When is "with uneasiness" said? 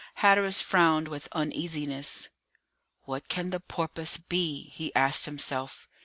1.07-2.29